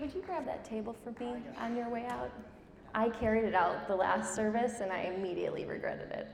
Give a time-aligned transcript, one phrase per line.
[0.00, 2.30] Would you grab that table for me on your way out?
[2.94, 6.28] I carried it out the last service and I immediately regretted it.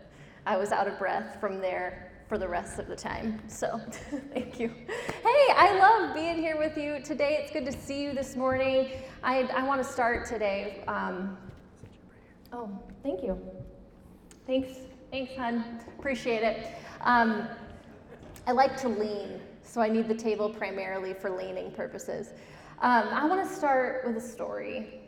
[0.44, 3.40] I was out of breath from there for the rest of the time.
[3.46, 3.80] So,
[4.32, 4.68] thank you.
[4.88, 7.38] Hey, I love being here with you today.
[7.40, 8.90] It's good to see you this morning.
[9.22, 10.82] I, I want to start today.
[10.88, 11.36] Um,
[12.52, 12.68] oh,
[13.04, 13.38] thank you.
[14.46, 14.70] Thanks,
[15.12, 15.80] thanks, hon.
[15.98, 16.72] Appreciate it.
[17.02, 17.46] Um,
[18.48, 22.30] I like to lean, so I need the table primarily for leaning purposes.
[22.80, 25.00] Um, I want to start with a story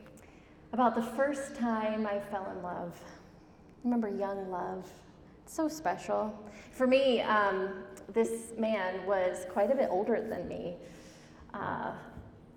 [0.72, 2.98] about the first time I fell in love.
[3.84, 4.86] Remember young love?
[5.46, 6.32] so special.
[6.72, 7.70] For me, um,
[8.12, 10.74] this man was quite a bit older than me,
[11.54, 11.92] uh,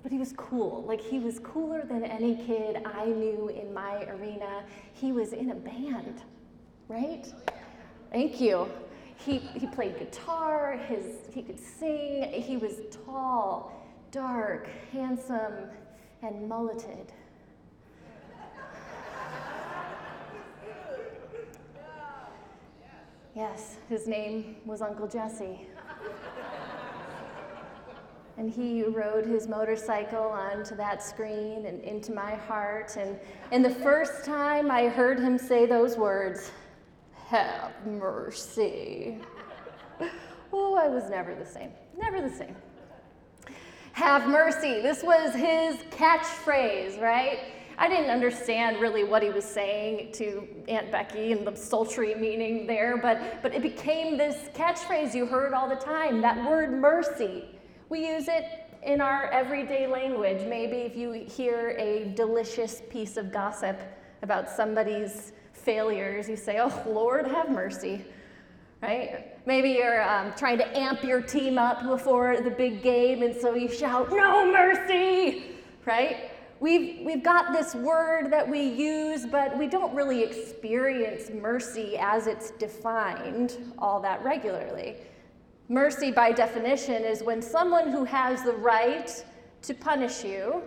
[0.02, 0.84] but he was cool.
[0.84, 4.64] Like, he was cooler than any kid I knew in my arena.
[4.94, 6.22] He was in a band,
[6.88, 7.28] right?
[8.12, 8.68] Thank you.
[9.18, 12.76] He, he played guitar, his, he could sing, he was
[13.06, 13.79] tall,
[14.12, 15.70] dark, handsome,
[16.22, 17.14] and mulleted.
[23.36, 25.68] Yes, his name was Uncle Jesse.
[28.38, 32.98] and he rode his motorcycle onto that screen and into my heart.
[32.98, 33.18] And,
[33.52, 36.52] and the first time I heard him say those words,
[37.28, 39.20] have mercy.
[40.52, 41.72] oh, I was never the same.
[41.98, 42.56] Never the same.
[43.94, 44.82] Have mercy.
[44.82, 47.40] This was his catchphrase, right?
[47.78, 52.68] I didn't understand really what he was saying to Aunt Becky and the sultry meaning
[52.68, 57.46] there, but, but it became this catchphrase you heard all the time that word mercy.
[57.88, 58.46] We use it
[58.84, 60.46] in our everyday language.
[60.46, 63.80] Maybe if you hear a delicious piece of gossip
[64.24, 68.06] about somebody's failures, you say, Oh, Lord, have mercy.
[68.82, 69.46] Right?
[69.46, 73.54] Maybe you're um, trying to amp your team up before the big game, and so
[73.54, 75.56] you shout, No mercy!
[75.86, 76.32] Right?
[76.60, 82.28] We've, we've got this word that we use, but we don't really experience mercy as
[82.28, 84.98] it's defined all that regularly.
[85.70, 89.24] Mercy, by definition, is when someone who has the right
[89.62, 90.62] to punish you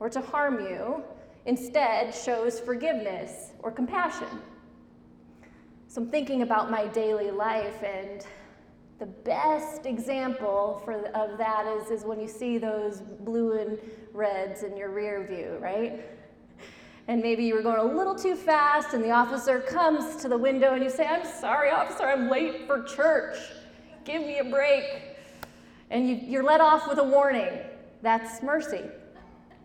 [0.00, 1.04] or to harm you
[1.46, 4.26] instead shows forgiveness or compassion.
[5.96, 8.22] So I'm thinking about my daily life, and
[8.98, 13.78] the best example for, of that is, is when you see those blue and
[14.12, 16.04] reds in your rear view, right?
[17.08, 20.36] And maybe you were going a little too fast, and the officer comes to the
[20.36, 23.38] window and you say, I'm sorry, officer, I'm late for church.
[24.04, 24.84] Give me a break.
[25.88, 27.58] And you, you're let off with a warning.
[28.02, 28.82] That's mercy,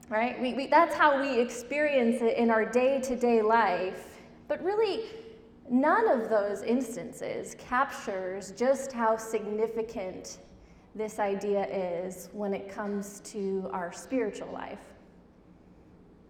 [0.08, 0.42] right?
[0.42, 4.22] We, we, that's how we experience it in our day to day life.
[4.48, 5.10] But really,
[5.72, 10.40] None of those instances captures just how significant
[10.96, 14.82] this idea is when it comes to our spiritual life.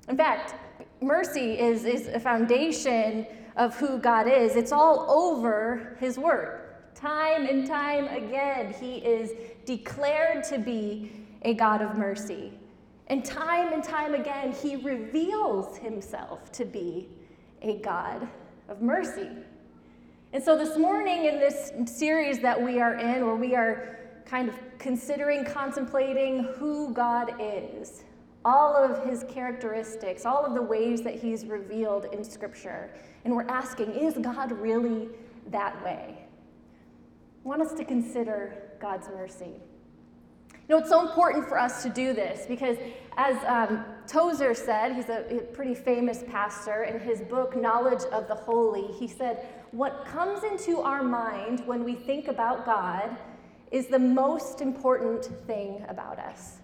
[0.10, 0.54] In fact,
[1.02, 3.26] mercy is, is a foundation
[3.56, 4.56] of who God is.
[4.56, 6.62] It's all over His Word.
[6.94, 9.32] Time and time again, He is
[9.66, 12.54] declared to be a God of mercy.
[13.08, 17.10] And time and time again, He reveals Himself to be
[17.64, 18.28] a God
[18.72, 19.28] of mercy.
[20.32, 24.48] And so this morning, in this series that we are in, where we are kind
[24.48, 28.06] of considering, contemplating who God is,
[28.46, 32.90] all of his characteristics, all of the ways that he's revealed in Scripture,
[33.26, 35.10] and we're asking, is God really
[35.48, 36.18] that way?
[36.18, 39.52] I want us to consider God's mercy.
[40.54, 42.78] You know, it's so important for us to do this because,
[43.18, 48.36] as um, Tozer said, he's a, pretty famous pastor, in his book, Knowledge of the
[48.36, 53.16] Holy, he said, What comes into our mind when we think about God
[53.72, 56.58] is the most important thing about us.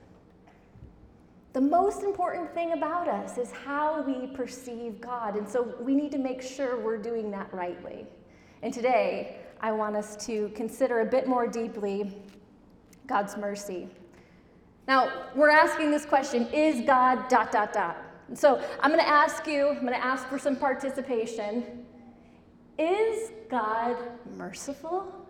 [1.53, 5.37] The most important thing about us is how we perceive God.
[5.37, 8.05] And so we need to make sure we're doing that rightly.
[8.61, 12.21] And today, I want us to consider a bit more deeply
[13.07, 13.87] God's mercy.
[14.87, 17.97] Now, we're asking this question is God dot, dot, dot?
[18.29, 21.85] And so I'm going to ask you, I'm going to ask for some participation.
[22.77, 23.97] Is God
[24.37, 25.25] merciful?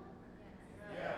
[0.94, 1.12] Yes.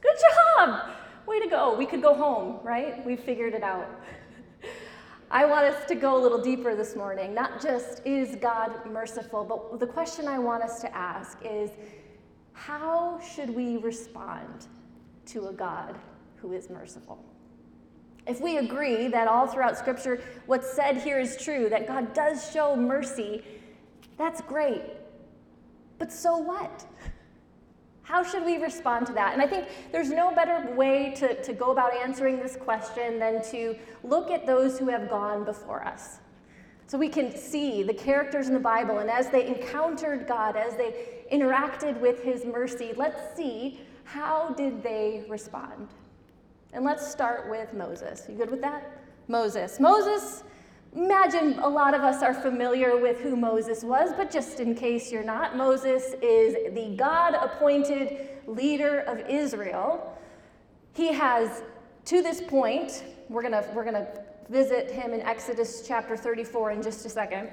[0.00, 0.16] Good
[0.58, 0.90] job!
[1.26, 1.76] Way to go.
[1.76, 3.04] We could go home, right?
[3.04, 3.88] We figured it out.
[5.30, 7.34] I want us to go a little deeper this morning.
[7.34, 11.70] Not just is God merciful, but the question I want us to ask is
[12.52, 14.66] how should we respond
[15.26, 15.98] to a God
[16.36, 17.24] who is merciful.
[18.26, 22.50] If we agree that all throughout Scripture what's said here is true, that God does
[22.52, 23.42] show mercy,
[24.16, 24.82] that's great.
[25.98, 26.86] But so what?
[28.02, 29.32] How should we respond to that?
[29.32, 33.42] And I think there's no better way to, to go about answering this question than
[33.50, 36.18] to look at those who have gone before us.
[36.86, 40.76] So we can see the characters in the Bible, and as they encountered God, as
[40.76, 45.88] they interacted with His mercy, let's see how did they respond.
[46.72, 48.24] And let's start with Moses.
[48.28, 49.02] You good with that?
[49.28, 49.78] Moses.
[49.78, 50.42] Moses
[50.94, 55.10] Imagine a lot of us are familiar with who Moses was, but just in case
[55.10, 60.18] you're not, Moses is the God appointed leader of Israel.
[60.92, 61.62] He has,
[62.04, 64.06] to this point, we're going we're going to
[64.50, 67.48] visit him in Exodus chapter 34 in just a second.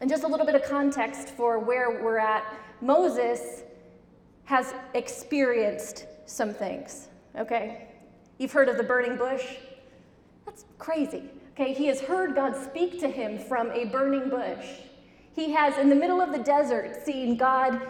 [0.00, 2.44] And just a little bit of context for where we're at.
[2.80, 3.62] Moses
[4.44, 7.89] has experienced some things, okay?
[8.40, 9.44] You've heard of the burning bush?
[10.46, 11.24] That's crazy.
[11.52, 14.64] Okay, he has heard God speak to him from a burning bush.
[15.34, 17.82] He has, in the middle of the desert, seen God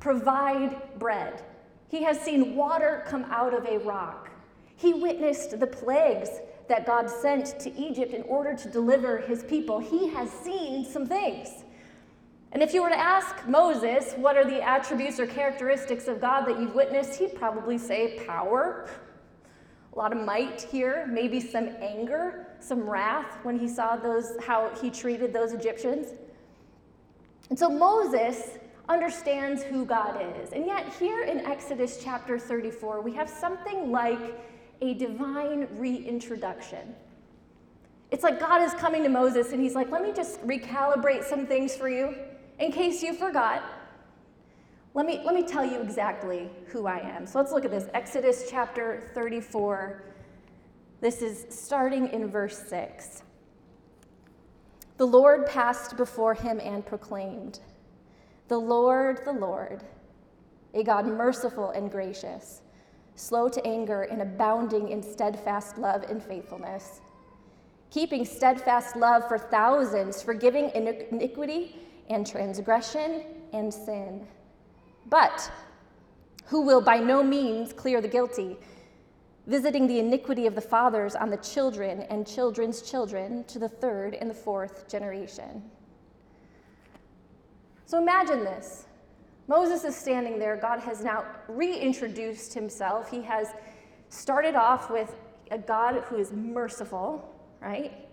[0.00, 1.42] provide bread.
[1.88, 4.30] He has seen water come out of a rock.
[4.76, 6.30] He witnessed the plagues
[6.70, 9.78] that God sent to Egypt in order to deliver his people.
[9.78, 11.50] He has seen some things.
[12.52, 16.46] And if you were to ask Moses, what are the attributes or characteristics of God
[16.46, 18.88] that you've witnessed, he'd probably say power,
[19.98, 24.70] a lot of might here, maybe some anger, some wrath when he saw those how
[24.80, 26.14] he treated those Egyptians.
[27.50, 28.58] And so Moses
[28.88, 30.52] understands who God is.
[30.52, 34.40] And yet here in Exodus chapter 34, we have something like
[34.82, 36.94] a divine reintroduction.
[38.12, 41.44] It's like God is coming to Moses and he's like, "Let me just recalibrate some
[41.44, 42.14] things for you
[42.60, 43.64] in case you forgot."
[44.98, 47.24] Let me, let me tell you exactly who I am.
[47.24, 50.02] So let's look at this Exodus chapter 34.
[51.00, 53.22] This is starting in verse 6.
[54.96, 57.60] The Lord passed before him and proclaimed,
[58.48, 59.84] The Lord, the Lord,
[60.74, 62.62] a God merciful and gracious,
[63.14, 67.02] slow to anger and abounding in steadfast love and faithfulness,
[67.92, 71.76] keeping steadfast love for thousands, forgiving iniquity
[72.10, 74.26] and transgression and sin
[75.10, 75.50] but
[76.46, 78.56] who will by no means clear the guilty,
[79.46, 84.14] visiting the iniquity of the fathers on the children and children's children to the third
[84.14, 85.62] and the fourth generation.
[87.86, 88.84] So imagine this.
[89.46, 90.56] Moses is standing there.
[90.56, 93.10] God has now reintroduced himself.
[93.10, 93.48] He has
[94.10, 95.14] started off with
[95.50, 98.06] a God who is merciful, right?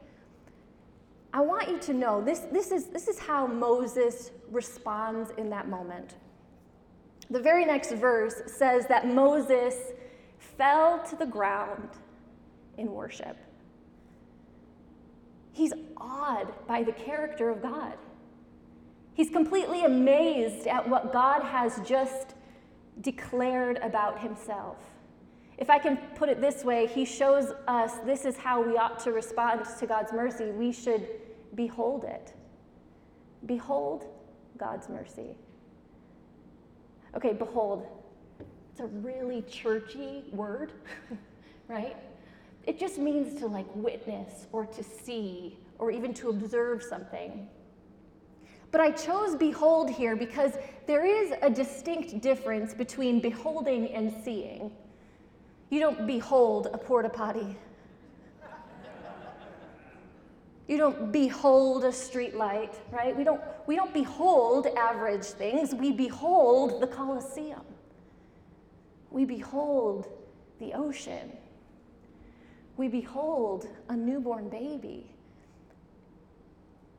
[1.33, 5.67] I want you to know this, this, is, this is how Moses responds in that
[5.67, 6.15] moment.
[7.29, 9.75] The very next verse says that Moses
[10.37, 11.89] fell to the ground
[12.77, 13.37] in worship.
[15.51, 17.93] He's awed by the character of God.
[19.13, 22.35] He's completely amazed at what God has just
[23.01, 24.77] declared about himself.
[25.57, 28.99] If I can put it this way, he shows us this is how we ought
[28.99, 30.51] to respond to God's mercy.
[30.51, 31.07] We should
[31.55, 32.33] behold it.
[33.45, 34.05] Behold
[34.57, 35.37] God's mercy.
[37.15, 37.87] Okay, behold,
[38.71, 40.73] it's a really churchy word,
[41.67, 41.95] right?
[42.67, 47.47] It just means to like witness or to see or even to observe something.
[48.71, 50.53] But I chose behold here because
[50.87, 54.71] there is a distinct difference between beholding and seeing.
[55.69, 57.55] You don't behold a porta potty.
[60.67, 63.15] You don't behold a street light, right?
[63.15, 65.75] We don't, we don't behold average things.
[65.75, 67.61] We behold the Colosseum.
[69.11, 70.07] We behold
[70.59, 71.31] the ocean.
[72.77, 75.11] We behold a newborn baby.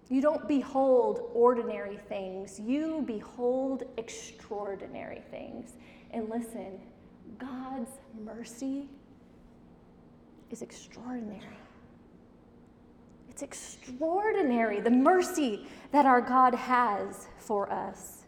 [0.08, 5.72] You don't behold ordinary things, you behold extraordinary things.
[6.12, 6.80] And listen,
[7.38, 7.90] God's
[8.24, 8.88] mercy
[10.50, 11.58] is extraordinary.
[13.36, 18.22] It's extraordinary, the mercy that our God has for us.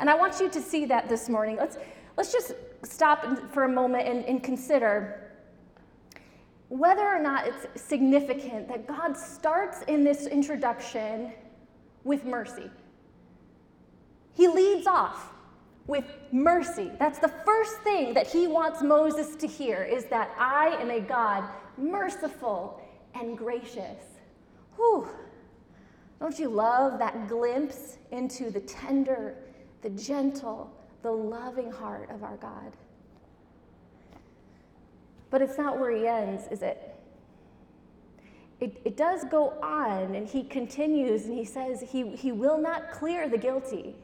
[0.00, 1.54] And I want you to see that this morning.
[1.58, 1.76] Let's,
[2.16, 5.30] let's just stop for a moment and, and consider
[6.70, 11.32] whether or not it's significant that God starts in this introduction
[12.02, 12.68] with mercy.
[14.34, 15.30] He leads off
[15.86, 16.90] with mercy.
[16.98, 20.98] That's the first thing that he wants Moses to hear is that I am a
[20.98, 21.44] God
[21.78, 22.82] merciful
[23.14, 24.11] and gracious.
[24.76, 25.08] Whew.
[26.20, 29.34] Don't you love that glimpse into the tender,
[29.82, 32.72] the gentle, the loving heart of our God?
[35.30, 36.94] But it's not where he ends, is it?
[38.60, 42.92] It, it does go on, and he continues and he says he, he will not
[42.92, 43.96] clear the guilty.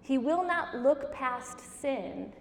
[0.00, 2.32] He will not look past sin.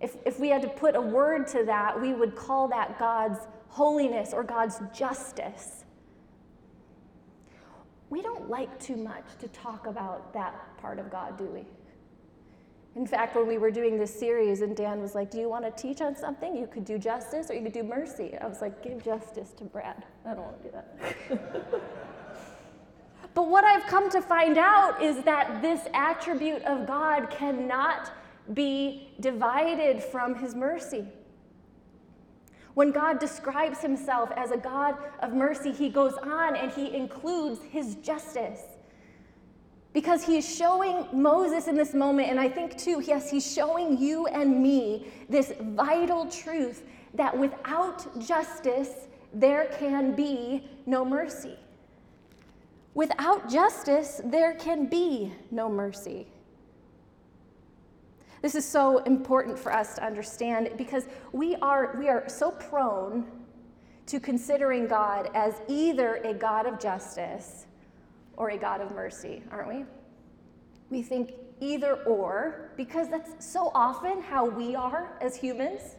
[0.00, 3.38] If, if we had to put a word to that, we would call that God's
[3.76, 5.84] holiness or God's justice.
[8.08, 11.66] We don't like too much to talk about that part of God, do we?
[12.94, 15.66] In fact, when we were doing this series, and Dan was like, Do you want
[15.66, 16.56] to teach on something?
[16.56, 18.34] You could do justice or you could do mercy.
[18.40, 20.02] I was like, Give justice to Brad.
[20.24, 21.70] I don't want to do that.
[23.34, 28.10] but what I've come to find out is that this attribute of God cannot
[28.54, 31.04] be divided from his mercy.
[32.76, 37.62] When God describes himself as a God of mercy, he goes on and he includes
[37.62, 38.60] his justice
[39.94, 44.26] because he's showing Moses in this moment, and I think too, yes, he's showing you
[44.26, 46.82] and me this vital truth
[47.14, 51.56] that without justice, there can be no mercy.
[52.92, 56.26] Without justice, there can be no mercy.
[58.42, 63.26] This is so important for us to understand because we are, we are so prone
[64.06, 67.66] to considering God as either a God of justice
[68.36, 69.84] or a God of mercy, aren't we?
[70.90, 75.96] We think either or because that's so often how we are as humans.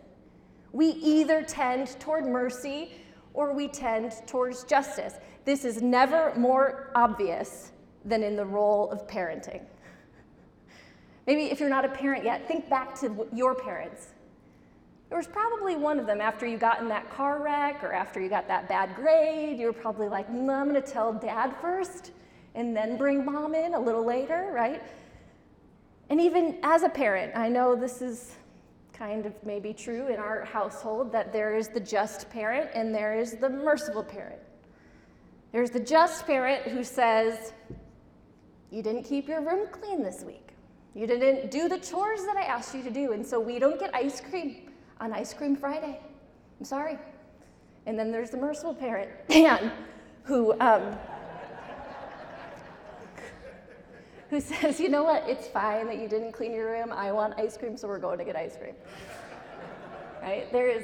[0.72, 2.92] We either tend toward mercy
[3.34, 5.16] or we tend towards justice.
[5.46, 7.72] This is never more obvious
[8.06, 9.62] than in the role of parenting.
[11.28, 14.08] Maybe if you're not a parent yet, think back to your parents.
[15.10, 18.20] There was probably one of them after you got in that car wreck or after
[18.22, 21.54] you got that bad grade, you were probably like, mm, I'm going to tell dad
[21.62, 22.12] first
[22.56, 24.82] and then bring mom in a little later, right?
[26.10, 28.36] And even as a parent, I know this is
[28.94, 33.18] kind of maybe true in our household that there is the just parent and there
[33.18, 34.40] is the merciful parent.
[35.52, 37.54] There's the just parent who says,
[38.72, 40.47] You didn't keep your room clean this week.
[40.98, 43.80] You didn't do the chores that I asked you to do, and so we don't
[43.80, 46.00] get ice cream on Ice Cream Friday.
[46.60, 46.98] I'm sorry.
[47.86, 49.72] And then there's the merciful parent, Dan,
[50.24, 50.82] who um,
[54.32, 56.92] who says, you know what, it's fine that you didn't clean your room.
[56.92, 58.74] I want ice cream, so we're going to get ice cream.
[60.24, 60.52] right?
[60.52, 60.84] There is,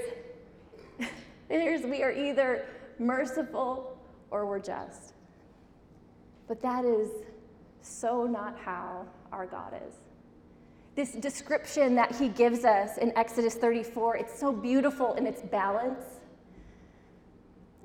[1.50, 2.68] there's, we are either
[3.00, 3.98] merciful
[4.30, 5.14] or we're just.
[6.48, 7.10] But that is
[7.82, 9.96] so not how our God is.
[10.96, 16.04] This description that he gives us in Exodus 34, it's so beautiful in its balance.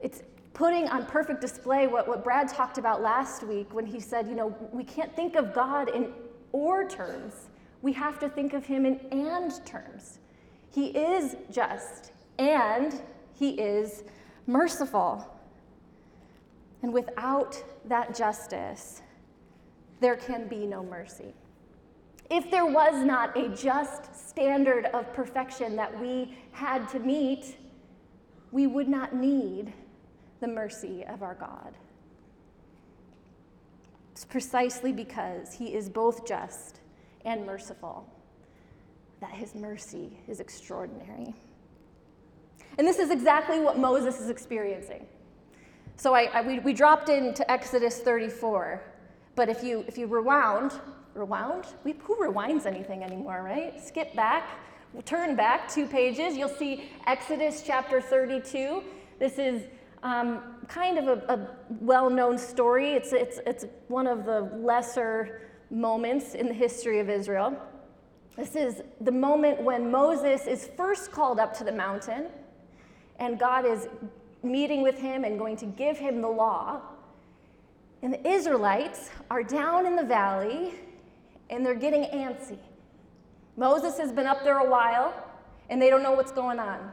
[0.02, 4.28] It's putting on perfect display what, what Brad talked about last week when he said,
[4.28, 6.12] you know, we can't think of God in
[6.52, 7.48] or terms.
[7.80, 10.18] We have to think of him in and terms.
[10.74, 13.00] He is just and
[13.32, 14.04] he is
[14.46, 15.26] merciful.
[16.82, 19.02] And without that justice,
[20.00, 21.34] there can be no mercy.
[22.30, 27.56] If there was not a just standard of perfection that we had to meet,
[28.52, 29.72] we would not need
[30.40, 31.74] the mercy of our God.
[34.12, 36.80] It's precisely because he is both just
[37.24, 38.06] and merciful
[39.20, 41.34] that his mercy is extraordinary.
[42.78, 45.06] And this is exactly what Moses is experiencing.
[45.96, 48.80] So I, I, we, we dropped into Exodus 34,
[49.38, 50.72] but if you, if you rewound,
[51.14, 51.66] rewound?
[51.84, 53.80] We, who rewinds anything anymore, right?
[53.80, 54.50] Skip back,
[55.04, 58.82] turn back two pages, you'll see Exodus chapter 32.
[59.20, 59.62] This is
[60.02, 61.48] um, kind of a, a
[61.80, 62.94] well known story.
[62.94, 67.56] It's, it's, it's one of the lesser moments in the history of Israel.
[68.36, 72.26] This is the moment when Moses is first called up to the mountain,
[73.20, 73.86] and God is
[74.42, 76.80] meeting with him and going to give him the law.
[78.02, 80.74] And the Israelites are down in the valley
[81.50, 82.58] and they're getting antsy.
[83.56, 85.12] Moses has been up there a while
[85.68, 86.92] and they don't know what's going on.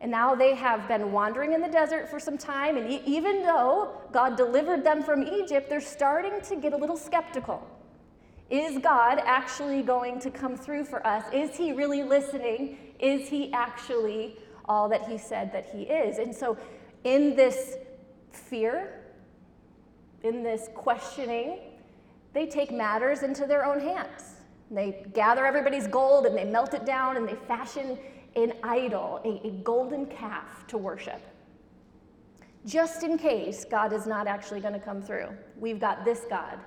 [0.00, 4.00] And now they have been wandering in the desert for some time, and even though
[4.12, 7.66] God delivered them from Egypt, they're starting to get a little skeptical.
[8.48, 11.24] Is God actually going to come through for us?
[11.34, 12.78] Is He really listening?
[12.98, 16.18] Is He actually all that He said that He is?
[16.18, 16.56] And so,
[17.04, 17.76] in this
[18.32, 18.99] fear,
[20.30, 21.58] in this questioning,
[22.32, 24.36] they take matters into their own hands.
[24.70, 27.98] They gather everybody's gold and they melt it down and they fashion
[28.36, 31.20] an idol, a, a golden calf to worship.
[32.64, 36.58] Just in case God is not actually going to come through, we've got this God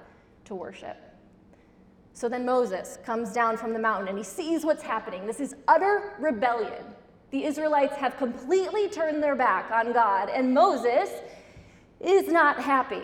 [0.45, 0.97] to worship.
[2.13, 5.25] So then Moses comes down from the mountain and he sees what's happening.
[5.25, 6.83] This is utter rebellion.
[7.31, 11.09] The Israelites have completely turned their back on God, and Moses
[11.99, 13.01] is not happy.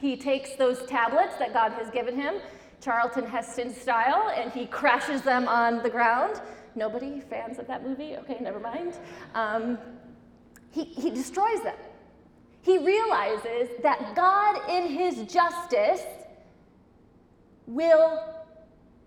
[0.00, 2.36] He takes those tablets that God has given him,
[2.80, 6.40] Charlton Heston style, and he crashes them on the ground.
[6.76, 8.16] Nobody fans of that movie?
[8.16, 8.94] Okay, never mind.
[9.34, 9.78] Um,
[10.70, 11.76] he, he destroys them.
[12.62, 16.02] He realizes that God, in his justice,
[17.66, 18.22] will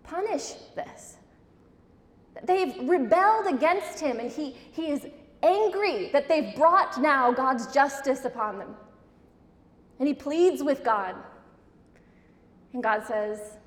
[0.04, 1.18] punish this.
[2.44, 5.06] They've rebelled against him, and he, he is
[5.44, 8.76] angry that they've brought now God's justice upon them.
[10.02, 11.16] And he pleads with God.
[12.74, 13.60] And God says,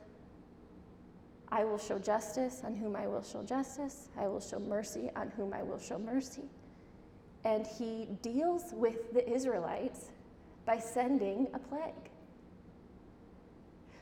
[1.48, 4.08] I will show justice on whom I will show justice.
[4.18, 6.42] I will show mercy on whom I will show mercy.
[7.44, 10.10] And he deals with the Israelites
[10.66, 12.10] by sending a plague.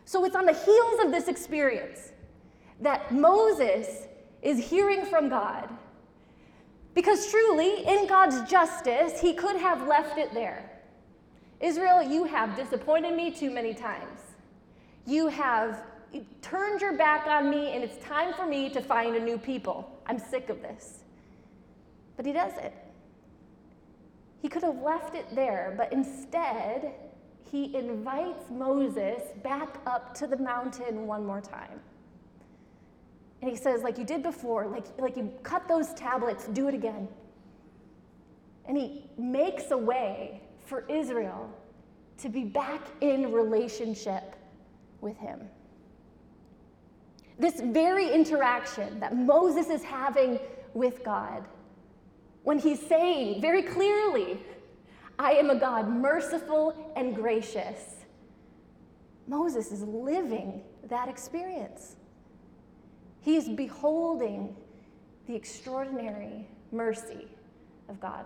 [0.07, 2.12] So it's on the heels of this experience
[2.81, 4.07] that Moses
[4.41, 5.69] is hearing from God.
[6.95, 10.72] Because truly, in God's justice, he could have left it there.
[11.62, 14.21] Israel, you have disappointed me too many times.
[15.07, 15.85] You have
[16.42, 19.88] turned your back on me, and it's time for me to find a new people.
[20.07, 21.04] I'm sick of this.
[22.16, 22.73] But he doesn't.
[24.40, 26.95] He could have left it there, but instead,
[27.49, 31.81] he invites Moses back up to the mountain one more time.
[33.40, 36.75] And he says, like you did before, like, like you cut those tablets, do it
[36.75, 37.07] again.
[38.66, 40.40] And he makes a way
[40.73, 41.50] for Israel
[42.17, 44.35] to be back in relationship
[45.02, 45.38] with him.
[47.38, 50.38] This very interaction that Moses is having
[50.73, 51.45] with God,
[52.45, 54.38] when he's saying very clearly,
[55.19, 57.97] I am a God merciful and gracious,
[59.26, 61.97] Moses is living that experience.
[63.21, 64.57] He is beholding
[65.26, 67.29] the extraordinary mercy
[67.91, 68.25] of God.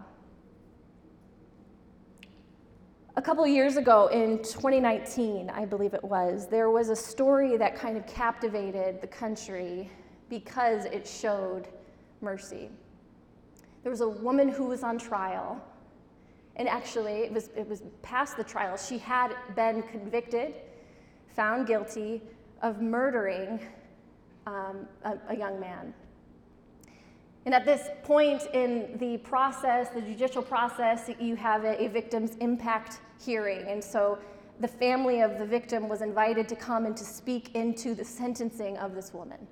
[3.18, 7.74] A couple years ago, in 2019, I believe it was, there was a story that
[7.74, 9.90] kind of captivated the country
[10.28, 11.66] because it showed
[12.20, 12.68] mercy.
[13.82, 15.58] There was a woman who was on trial,
[16.56, 18.76] and actually, it was, it was past the trial.
[18.76, 20.56] She had been convicted,
[21.34, 22.20] found guilty
[22.60, 23.60] of murdering
[24.46, 25.94] um, a, a young man.
[27.46, 32.34] And at this point in the process, the judicial process, you have a, a, victim's
[32.40, 33.64] impact hearing.
[33.68, 34.18] And so
[34.58, 38.76] the family of the victim was invited to come and to speak into the sentencing
[38.78, 39.46] of this woman.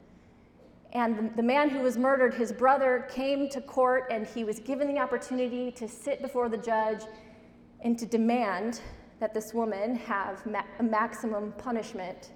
[0.93, 4.59] And the, the man who was murdered, his brother, came to court and he was
[4.59, 7.03] given the opportunity to sit before the judge
[7.83, 8.81] and to demand
[9.21, 12.33] that this woman have ma- a maximum punishment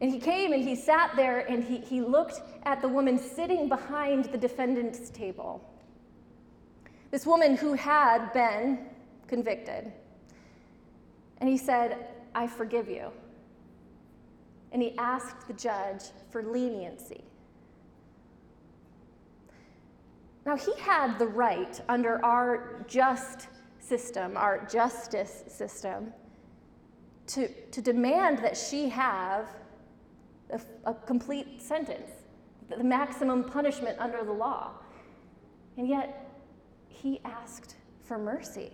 [0.00, 3.68] and he came and he sat there and he, he looked at the woman sitting
[3.68, 5.62] behind the defendant's table.
[7.10, 8.86] This woman who had been
[9.26, 9.92] convicted.
[11.38, 13.10] And he said, I forgive you.
[14.72, 17.24] And he asked the judge for leniency.
[20.46, 26.12] Now, he had the right under our just system, our justice system,
[27.26, 29.48] to, to demand that she have
[30.52, 32.10] a, a complete sentence,
[32.68, 34.72] the maximum punishment under the law.
[35.76, 36.30] And yet,
[36.88, 38.72] he asked for mercy.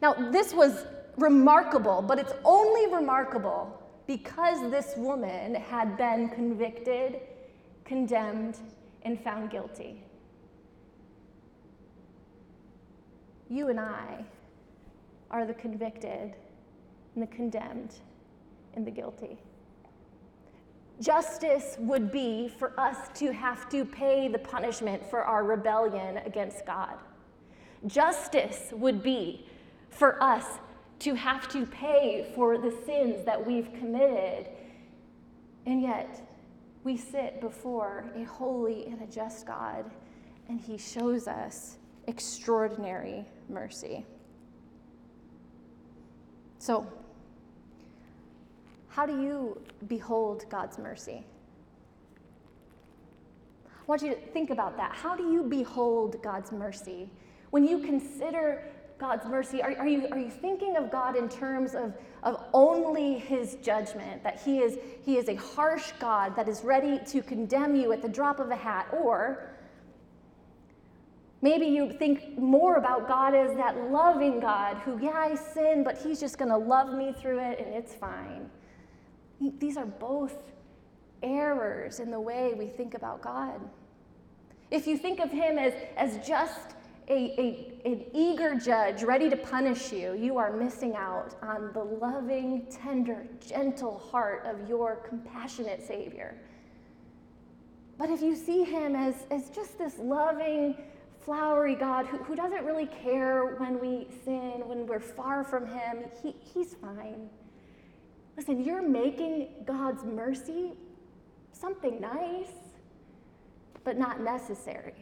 [0.00, 7.20] Now, this was remarkable, but it's only remarkable because this woman had been convicted,
[7.84, 8.58] condemned,
[9.02, 10.02] and found guilty.
[13.48, 14.24] You and I
[15.30, 16.34] are the convicted
[17.14, 17.94] and the condemned
[18.74, 19.38] and the guilty.
[21.02, 26.64] Justice would be for us to have to pay the punishment for our rebellion against
[26.64, 26.94] God.
[27.88, 29.44] Justice would be
[29.90, 30.60] for us
[31.00, 34.46] to have to pay for the sins that we've committed.
[35.66, 36.24] And yet,
[36.84, 39.90] we sit before a holy and a just God,
[40.48, 44.06] and He shows us extraordinary mercy.
[46.60, 46.86] So,
[48.92, 51.24] how do you behold God's mercy?
[53.66, 54.92] I want you to think about that.
[54.92, 57.08] How do you behold God's mercy?
[57.50, 58.62] When you consider
[58.98, 63.18] God's mercy, are, are, you, are you thinking of God in terms of, of only
[63.18, 67.74] his judgment, that he is, he is a harsh God that is ready to condemn
[67.74, 68.88] you at the drop of a hat?
[68.92, 69.54] Or
[71.40, 75.96] maybe you think more about God as that loving God who, yeah, I sin, but
[75.96, 78.50] he's just going to love me through it and it's fine.
[79.58, 80.36] These are both
[81.22, 83.60] errors in the way we think about God.
[84.70, 86.74] If you think of Him as, as just
[87.08, 91.82] a, a, an eager judge ready to punish you, you are missing out on the
[91.82, 96.36] loving, tender, gentle heart of your compassionate Savior.
[97.98, 100.76] But if you see him as, as just this loving,
[101.20, 106.04] flowery God who, who doesn't really care when we sin, when we're far from him,
[106.22, 107.28] he, he's fine.
[108.36, 110.72] Listen, you're making God's mercy
[111.52, 112.52] something nice,
[113.84, 114.94] but not necessary.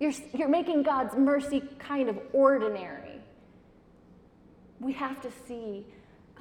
[0.00, 3.20] You're, you're making God's mercy kind of ordinary.
[4.80, 5.86] We have to see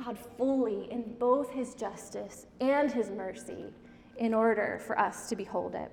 [0.03, 3.65] God fully in both his justice and his mercy
[4.17, 5.91] in order for us to behold it.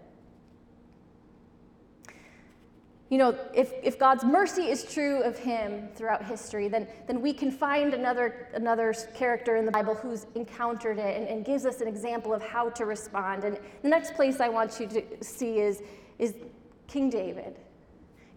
[3.11, 7.33] You know, if, if God's mercy is true of him throughout history, then, then we
[7.33, 11.81] can find another, another character in the Bible who's encountered it and, and gives us
[11.81, 13.42] an example of how to respond.
[13.42, 15.83] And the next place I want you to see is,
[16.20, 16.37] is
[16.87, 17.57] King David.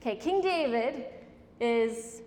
[0.02, 1.06] Okay, King David
[1.62, 2.24] is,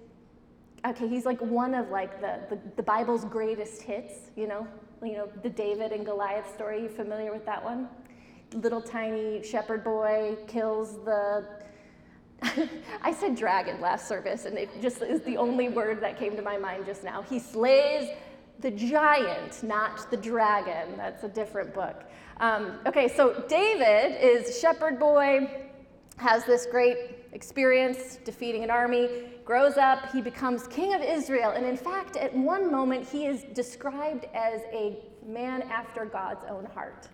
[0.87, 4.69] okay, he's like one of like the, the, the Bible's greatest hits, you know,
[5.03, 6.81] you know, the David and Goliath story.
[6.81, 7.89] You familiar with that one?
[8.55, 11.45] Little tiny shepherd boy kills the
[13.03, 16.43] I said dragon last service, and it just is the only word that came to
[16.43, 17.23] my mind just now.
[17.23, 18.11] He slays
[18.61, 20.97] the giant, not the dragon.
[20.97, 22.05] That's a different book.
[22.39, 25.49] Um, okay, so David is shepherd boy,
[26.17, 29.09] has this great experience defeating an army,
[29.45, 33.45] grows up, he becomes king of Israel, and in fact, at one moment, he is
[33.55, 37.09] described as a man after God's own heart.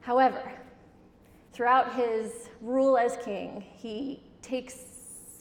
[0.00, 0.52] However,
[1.56, 4.76] Throughout his rule as king, he takes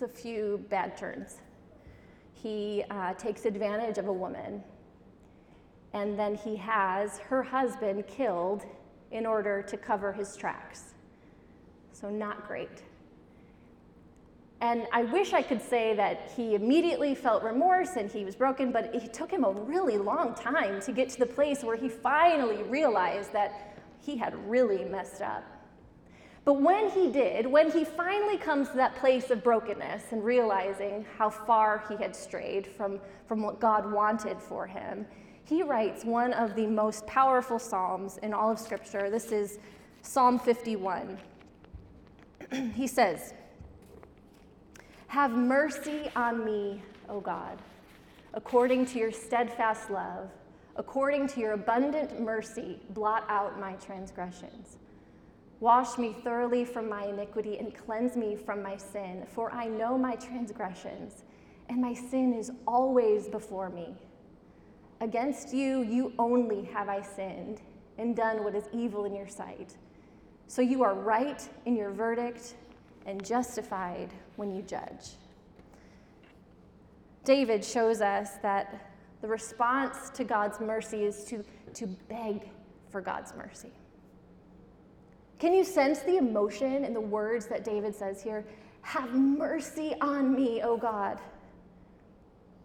[0.01, 1.41] a few bad turns.
[2.31, 4.63] He uh, takes advantage of a woman,
[5.91, 8.63] and then he has her husband killed
[9.11, 10.93] in order to cover his tracks.
[11.91, 12.81] So, not great.
[14.61, 18.71] And I wish I could say that he immediately felt remorse and he was broken,
[18.71, 21.89] but it took him a really long time to get to the place where he
[21.89, 25.43] finally realized that he had really messed up.
[26.45, 31.03] But when he did, when he finally comes to that place of brokenness and realizing
[31.17, 35.07] how far he had strayed from, from what God wanted for him,
[35.43, 39.09] he writes one of the most powerful Psalms in all of Scripture.
[39.09, 39.57] This is
[40.03, 41.17] Psalm 51.
[42.75, 43.33] he says,
[45.07, 47.59] Have mercy on me, O God,
[48.35, 50.29] according to your steadfast love,
[50.75, 54.77] according to your abundant mercy, blot out my transgressions.
[55.59, 59.97] Wash me thoroughly from my iniquity and cleanse me from my sin, for I know
[59.97, 61.23] my transgressions,
[61.69, 63.95] and my sin is always before me.
[65.01, 67.61] Against you, you only have I sinned
[67.97, 69.77] and done what is evil in your sight.
[70.47, 72.55] So you are right in your verdict
[73.05, 75.11] and justified when you judge.
[77.23, 78.91] David shows us that
[79.21, 82.49] the response to God's mercy is to, to beg
[82.89, 83.71] for God's mercy.
[85.39, 88.45] Can you sense the emotion in the words that David says here?
[88.81, 91.19] Have mercy on me, O God.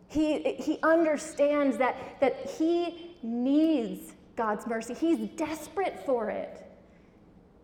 [0.09, 4.95] He, he understands that, that he needs God's mercy.
[4.95, 6.67] He's desperate for it.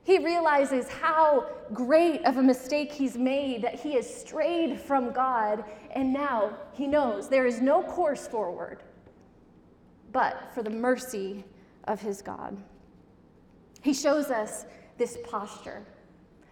[0.05, 5.65] He realizes how great of a mistake he's made, that he has strayed from God,
[5.91, 8.83] and now he knows there is no course forward
[10.13, 11.45] but for the mercy
[11.85, 12.57] of his God.
[13.83, 14.65] He shows us
[14.99, 15.85] this posture.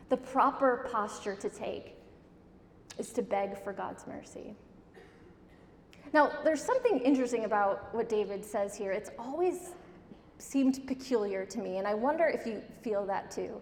[0.09, 1.97] The proper posture to take
[2.99, 4.55] is to beg for God's mercy.
[6.13, 8.93] Now, there's something interesting about what David says here.
[8.93, 9.71] It's always
[10.39, 13.61] seemed peculiar to me, and I wonder if you feel that too.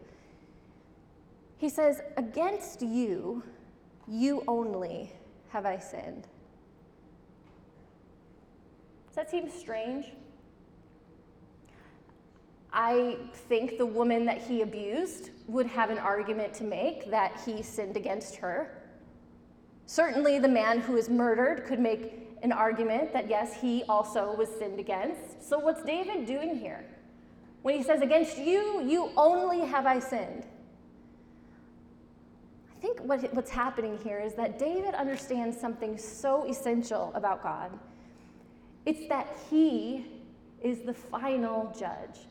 [1.56, 3.42] He says, Against you,
[4.08, 5.12] you only
[5.50, 6.26] have I sinned.
[9.06, 10.12] Does that seem strange?
[12.72, 17.62] I think the woman that he abused would have an argument to make that he
[17.62, 18.82] sinned against her.
[19.86, 24.48] Certainly, the man who was murdered could make an argument that yes, he also was
[24.48, 25.46] sinned against.
[25.46, 26.84] So, what's David doing here?
[27.62, 30.46] When he says, Against you, you only have I sinned.
[32.76, 37.78] I think what, what's happening here is that David understands something so essential about God.
[38.86, 40.06] It's that he
[40.60, 42.26] is the final judge.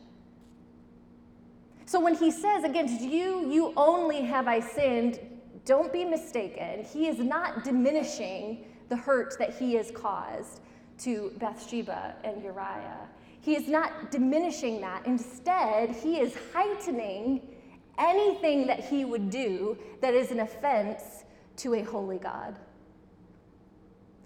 [1.92, 5.20] So when he says, Against you, you only have I sinned,
[5.66, 6.86] don't be mistaken.
[6.86, 10.62] He is not diminishing the hurt that he has caused
[11.00, 13.10] to Bathsheba and Uriah.
[13.42, 15.06] He is not diminishing that.
[15.06, 17.42] Instead, he is heightening
[18.00, 21.26] anything that he would do that is an offense
[21.58, 22.58] to a holy God.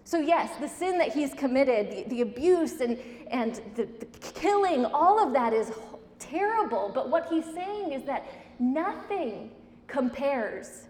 [0.04, 3.00] So, yes, the sin that he's committed, the, the abuse and,
[3.32, 5.72] and the, the killing, all of that is
[6.20, 6.92] terrible.
[6.94, 8.26] But what he's saying is that
[8.60, 9.52] nothing
[9.88, 10.88] compares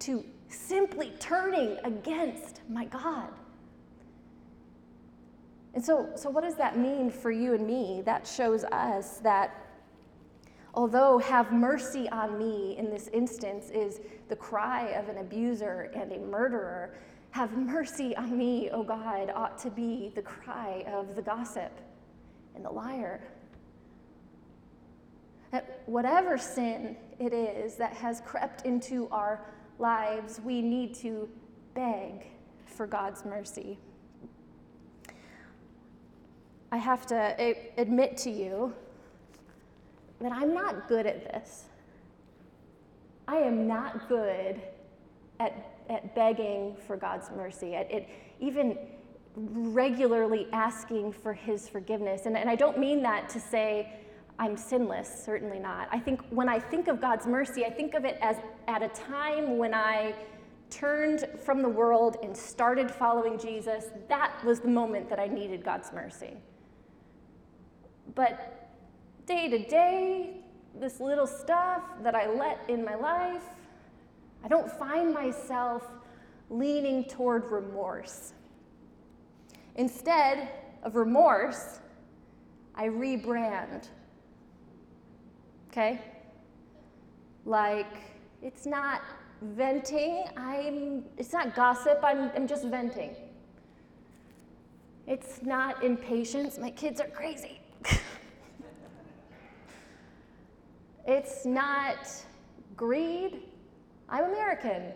[0.00, 3.28] to simply turning against my God.
[5.74, 8.02] And so, so what does that mean for you and me?
[8.04, 9.56] That shows us that
[10.74, 16.12] although have mercy on me in this instance is the cry of an abuser and
[16.12, 16.94] a murderer,
[17.30, 21.72] have mercy on me, O God, ought to be the cry of the gossip
[22.54, 23.22] and the liar.
[25.52, 29.44] That whatever sin it is that has crept into our
[29.78, 31.28] lives, we need to
[31.74, 32.26] beg
[32.66, 33.78] for God's mercy.
[36.72, 38.72] I have to admit to you
[40.20, 41.66] that I'm not good at this.
[43.28, 44.60] I am not good
[45.38, 48.08] at, at begging for God's mercy, at it,
[48.40, 48.78] even
[49.36, 52.26] regularly asking for His forgiveness.
[52.26, 53.92] And, and I don't mean that to say
[54.42, 55.86] I'm sinless, certainly not.
[55.92, 58.88] I think when I think of God's mercy, I think of it as at a
[58.88, 60.16] time when I
[60.68, 63.90] turned from the world and started following Jesus.
[64.08, 66.32] That was the moment that I needed God's mercy.
[68.16, 68.68] But
[69.26, 70.38] day to day,
[70.74, 73.44] this little stuff that I let in my life,
[74.42, 75.86] I don't find myself
[76.50, 78.32] leaning toward remorse.
[79.76, 80.48] Instead
[80.82, 81.78] of remorse,
[82.74, 83.86] I rebrand.
[85.72, 85.98] Okay?
[87.46, 87.94] Like,
[88.42, 89.00] it's not
[89.40, 93.16] venting, I'm, it's not gossip, I'm, I'm just venting.
[95.06, 97.58] It's not impatience, my kids are crazy.
[101.06, 102.06] it's not
[102.76, 103.40] greed.
[104.10, 104.92] I'm American.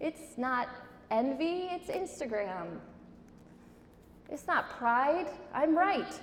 [0.00, 0.68] It's not
[1.12, 2.80] envy, it's Instagram.
[4.28, 6.20] It's not pride, I'm right.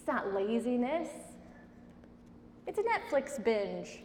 [0.00, 1.10] It's not laziness,
[2.66, 4.02] it's a Netflix binge.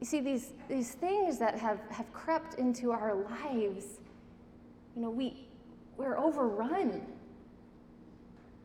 [0.00, 4.00] You see, these, these things that have, have crept into our lives,
[4.94, 5.46] you know, we,
[5.98, 7.02] we're overrun.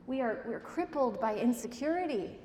[0.07, 2.37] We are, we're crippled by insecurity.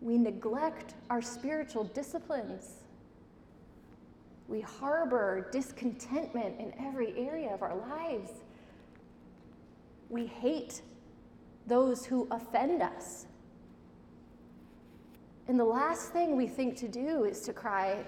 [0.00, 2.84] We neglect our spiritual disciplines.
[4.46, 8.30] We harbor discontentment in every area of our lives.
[10.08, 10.82] We hate
[11.66, 13.26] those who offend us.
[15.48, 18.04] And the last thing we think to do is to cry,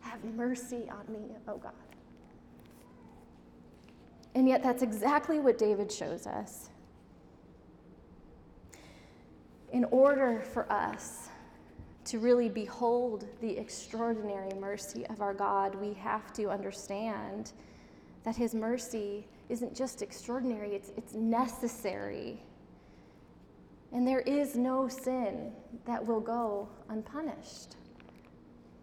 [0.00, 1.72] Have mercy on me, oh God.
[4.34, 6.70] And yet, that's exactly what David shows us.
[9.72, 11.28] In order for us
[12.06, 17.52] to really behold the extraordinary mercy of our God, we have to understand
[18.24, 22.42] that His mercy isn't just extraordinary, it's, it's necessary.
[23.92, 25.52] And there is no sin
[25.84, 27.76] that will go unpunished.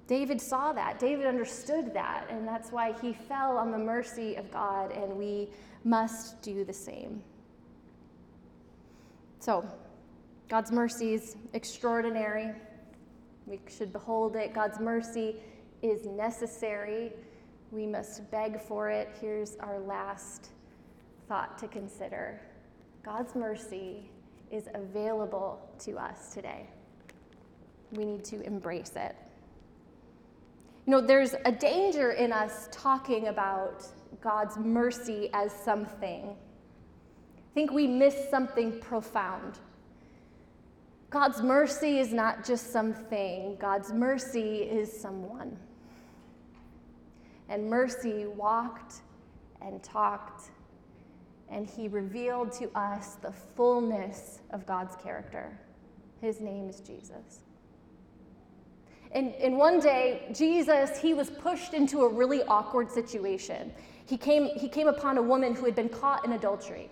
[0.08, 1.00] David saw that.
[1.00, 2.26] David understood that.
[2.30, 5.50] And that's why he fell on the mercy of God, and we
[5.84, 7.22] must do the same.
[9.40, 9.66] So,
[10.48, 12.52] God's mercy is extraordinary.
[13.46, 14.54] We should behold it.
[14.54, 15.36] God's mercy
[15.82, 17.14] is necessary.
[17.72, 19.10] We must beg for it.
[19.22, 20.50] Here's our last
[21.28, 22.42] thought to consider
[23.04, 24.10] God's mercy
[24.52, 26.68] is available to us today.
[27.92, 29.16] We need to embrace it.
[30.86, 33.86] You know, there's a danger in us talking about
[34.22, 36.30] God's mercy as something.
[36.30, 39.60] I think we miss something profound.
[41.12, 45.58] God's mercy is not just something, God's mercy is someone.
[47.50, 49.02] And mercy walked
[49.62, 50.52] and talked,
[51.50, 55.60] and he revealed to us the fullness of God's character.
[56.22, 57.42] His name is Jesus.
[59.12, 63.72] And, and one day, Jesus, he was pushed into a really awkward situation.
[64.06, 66.90] He came, he came upon a woman who had been caught in adultery.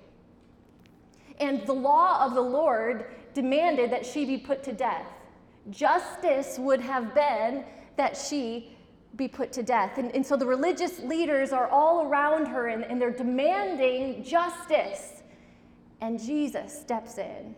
[1.39, 5.05] And the law of the Lord demanded that she be put to death.
[5.69, 7.63] Justice would have been
[7.97, 8.76] that she
[9.15, 9.97] be put to death.
[9.97, 15.23] And, and so the religious leaders are all around her and, and they're demanding justice.
[16.01, 17.55] And Jesus steps in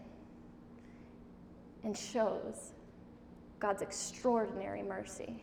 [1.83, 2.73] and shows
[3.59, 5.41] God's extraordinary mercy.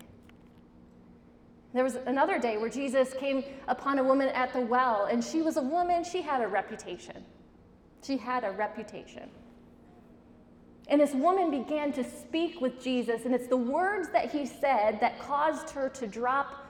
[1.75, 5.43] There was another day where Jesus came upon a woman at the well, and she
[5.43, 7.23] was a woman, she had a reputation.
[8.03, 9.29] She had a reputation.
[10.89, 15.01] And this woman began to speak with Jesus, and it's the words that he said
[15.01, 16.67] that caused her to drop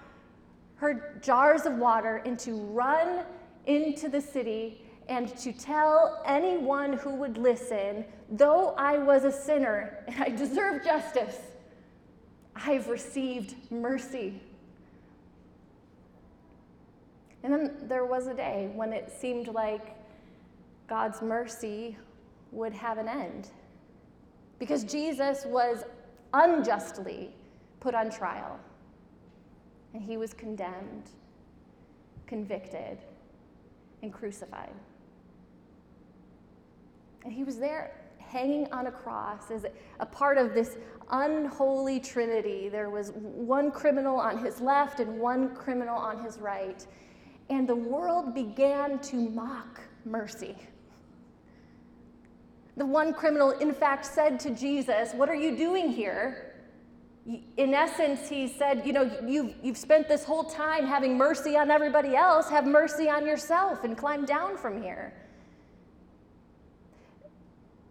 [0.77, 3.25] her jars of water and to run
[3.67, 10.05] into the city and to tell anyone who would listen, though I was a sinner
[10.09, 11.37] and I deserve justice,
[12.55, 14.41] I've received mercy.
[17.43, 19.95] And then there was a day when it seemed like
[20.89, 21.97] God's mercy
[22.51, 23.51] would have an end
[24.59, 25.85] because Jesus was
[26.33, 27.31] unjustly
[27.81, 28.59] put on trial
[29.95, 31.11] and he was condemned,
[32.27, 32.99] convicted,
[34.03, 34.75] and crucified.
[37.25, 39.65] And he was there hanging on a cross as
[40.01, 40.77] a part of this
[41.11, 42.69] unholy trinity.
[42.69, 46.85] There was one criminal on his left and one criminal on his right.
[47.49, 50.57] And the world began to mock mercy.
[52.77, 56.53] The one criminal, in fact, said to Jesus, What are you doing here?
[57.57, 61.71] In essence, he said, You know, you've, you've spent this whole time having mercy on
[61.71, 65.15] everybody else, have mercy on yourself and climb down from here.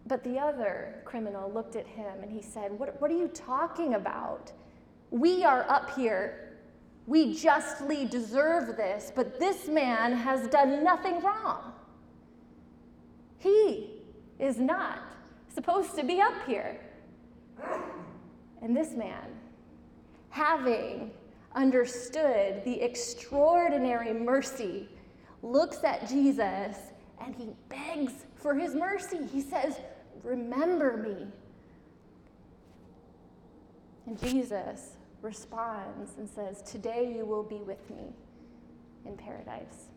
[0.07, 3.95] But the other criminal looked at him and he said, What, what are you talking
[3.95, 4.51] about?
[5.09, 6.57] We are up here.
[7.07, 11.73] We justly deserve this, but this man has done nothing wrong.
[13.37, 13.94] He
[14.39, 14.99] is not
[15.53, 16.79] supposed to be up here.
[18.61, 19.27] And this man,
[20.29, 21.11] having
[21.53, 24.89] understood the extraordinary mercy,
[25.41, 26.75] looks at Jesus
[27.23, 29.19] and he begs for his mercy.
[29.31, 29.79] He says,
[30.23, 31.27] Remember me.
[34.07, 38.13] And Jesus responds and says, Today you will be with me
[39.05, 39.89] in paradise.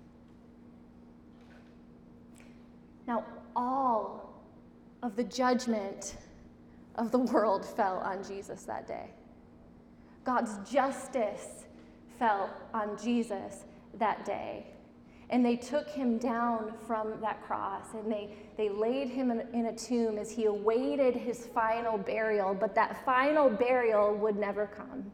[3.09, 3.25] Now,
[3.57, 4.45] all
[5.03, 6.17] of the judgment
[6.97, 9.09] of the world fell on Jesus that day.
[10.25, 11.65] God's justice
[12.19, 14.67] fell on Jesus that day.
[15.31, 19.67] And they took him down from that cross and they, they laid him in, in,
[19.67, 22.55] a tomb as he awaited his final burial.
[22.55, 25.11] But that final burial would never come.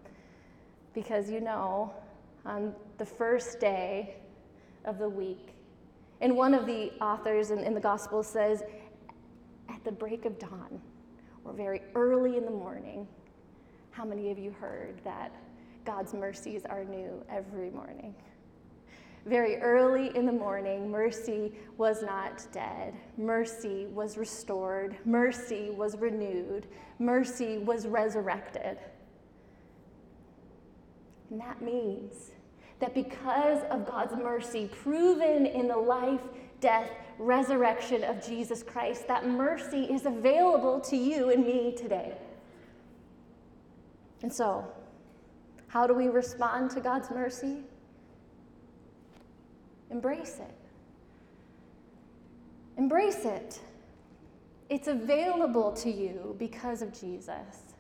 [0.95, 1.93] Because you know,
[2.45, 4.17] on the first day
[4.85, 5.54] of the week,
[6.21, 8.63] and one of the authors in, in the gospel says,
[9.69, 10.81] at the break of dawn,
[11.45, 13.07] or very early in the morning,
[13.91, 15.35] how many of you heard that
[15.85, 18.15] God's mercies are new every morning?
[19.27, 22.95] Very early in the morning, mercy was not dead.
[23.17, 24.97] Mercy was restored.
[25.07, 26.67] Mercy was renewed.
[26.99, 28.79] Mercy was resurrected.
[31.31, 32.33] And that means
[32.85, 36.21] that because of God's mercy proven in the life,
[36.61, 42.13] death, resurrection of Jesus Christ, that mercy is available to you and me today.
[44.21, 44.67] And so,
[45.69, 47.61] how do we respond to God's mercy?
[49.91, 50.55] Embrace it.
[52.77, 53.61] Embrace it.
[54.69, 57.74] It's available to you because of Jesus.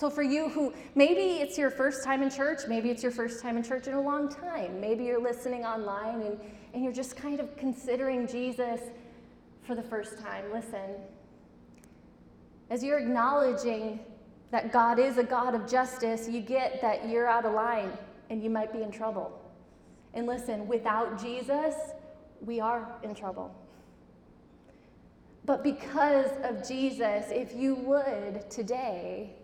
[0.00, 3.42] So, for you who maybe it's your first time in church, maybe it's your first
[3.42, 6.40] time in church in a long time, maybe you're listening online and,
[6.72, 8.80] and you're just kind of considering Jesus
[9.62, 10.94] for the first time, listen.
[12.70, 14.00] As you're acknowledging
[14.50, 17.92] that God is a God of justice, you get that you're out of line
[18.30, 19.38] and you might be in trouble.
[20.14, 21.74] And listen, without Jesus,
[22.40, 23.54] we are in trouble.
[25.44, 29.34] But because of Jesus, if you would today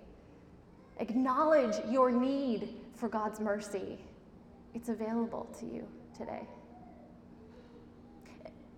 [0.99, 3.99] Acknowledge your need for God's mercy.
[4.75, 6.47] It's available to you today.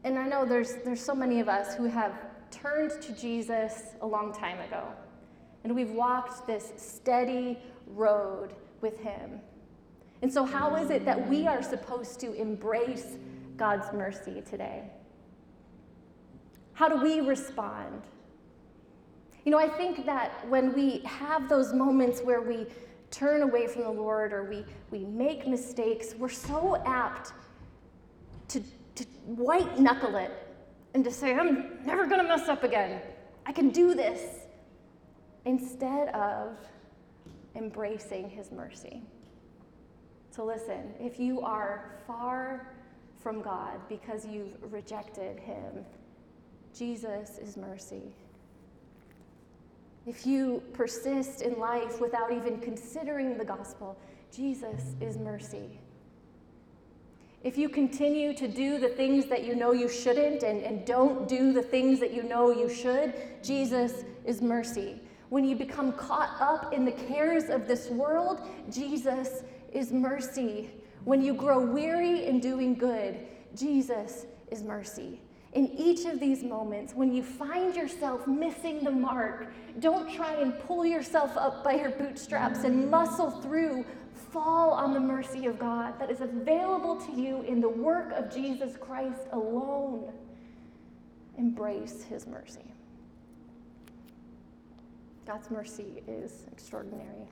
[0.04, 2.12] And I know there's, there's so many of us who have
[2.50, 4.85] turned to Jesus a long time ago,
[5.64, 9.40] and we've walked this steady road with Him.
[10.22, 13.16] And so, how is it that we are supposed to embrace
[13.57, 14.84] God's mercy today?
[16.72, 18.03] How do we respond?
[19.49, 22.66] You know, I think that when we have those moments where we
[23.11, 27.32] turn away from the Lord or we, we make mistakes, we're so apt
[28.49, 28.62] to,
[28.96, 30.32] to white knuckle it
[30.92, 33.01] and to say, I'm never going to mess up again.
[33.46, 34.20] I can do this.
[35.46, 36.59] Instead of
[37.55, 39.03] embracing his mercy.
[40.30, 42.74] So listen, if you are far
[43.18, 45.86] from God because you've rejected him,
[46.74, 48.12] Jesus is mercy.
[50.09, 53.94] If you persist in life without even considering the gospel,
[54.34, 55.78] Jesus is mercy.
[57.44, 61.28] If you continue to do the things that you know you shouldn't and, and don't
[61.28, 64.98] do the things that you know you should, Jesus is mercy.
[65.28, 68.40] When you become caught up in the cares of this world,
[68.70, 69.42] Jesus
[69.74, 70.70] is mercy.
[71.04, 73.18] When you grow weary in doing good,
[73.54, 75.20] Jesus is mercy.
[75.55, 79.46] In each of these moments, when you find yourself missing the mark,
[79.80, 83.84] don't try and pull yourself up by your bootstraps and muscle through.
[84.30, 88.32] Fall on the mercy of God that is available to you in the work of
[88.32, 90.12] Jesus Christ alone.
[91.38, 92.74] Embrace his mercy.
[95.26, 97.28] God's mercy is extraordinary.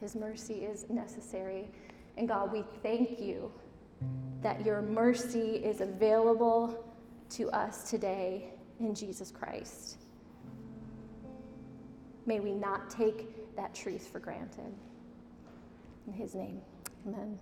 [0.00, 1.68] His mercy is necessary.
[2.16, 3.52] And God, we thank you
[4.42, 6.82] that your mercy is available
[7.30, 9.98] to us today in Jesus Christ.
[12.26, 14.72] May we not take that truth for granted.
[16.06, 16.60] In his name,
[17.06, 17.38] amen.